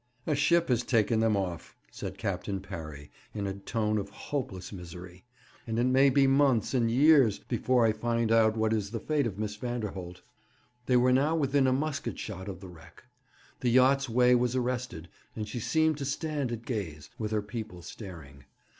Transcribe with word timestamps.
'A 0.25 0.33
ship 0.33 0.69
has 0.69 0.81
taken 0.81 1.19
them 1.19 1.37
off,' 1.37 1.75
said 1.91 2.17
Captain 2.17 2.59
Parry, 2.59 3.11
in 3.35 3.45
a 3.45 3.53
tone 3.53 3.99
of 3.99 4.09
hopeless 4.09 4.73
misery; 4.73 5.23
'and 5.67 5.77
it 5.77 5.83
may 5.85 6.09
be 6.09 6.25
months 6.25 6.73
and 6.73 6.89
years 6.89 7.37
before 7.37 7.85
I 7.85 7.91
find 7.91 8.31
out 8.31 8.57
what 8.57 8.73
is 8.73 8.89
the 8.89 8.99
fate 8.99 9.27
of 9.27 9.37
Miss 9.37 9.55
Vanderholt.' 9.57 10.23
They 10.87 10.97
were 10.97 11.13
now 11.13 11.35
within 11.35 11.67
a 11.67 11.71
musket 11.71 12.17
shot 12.17 12.49
of 12.49 12.61
the 12.61 12.67
wreck. 12.67 13.03
The 13.59 13.69
yacht's 13.69 14.09
way 14.09 14.33
was 14.33 14.55
arrested, 14.55 15.07
and 15.35 15.47
she 15.47 15.59
seemed 15.59 15.99
to 15.99 16.05
stand 16.05 16.51
at 16.51 16.65
gaze, 16.65 17.11
with 17.19 17.29
her 17.29 17.43
people 17.43 17.83
staring. 17.83 18.45